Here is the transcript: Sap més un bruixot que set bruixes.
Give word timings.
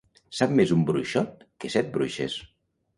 Sap 0.37 0.55
més 0.59 0.73
un 0.77 0.81
bruixot 0.89 1.47
que 1.63 1.75
set 1.77 1.95
bruixes. 1.99 2.45